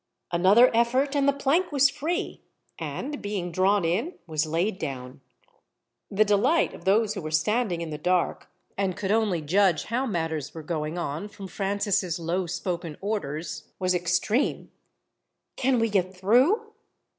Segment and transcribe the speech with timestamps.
[0.31, 2.41] Another effort, and the plank was free,
[2.79, 5.21] and, being drawn in, was laid down.
[6.09, 10.07] The delight of those who were standing in the dark, and could only judge how
[10.07, 14.71] matters were going on from Francis's low spoken orders, was extreme.
[15.55, 16.73] "Can we get through?"